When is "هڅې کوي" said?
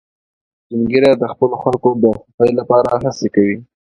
3.03-3.57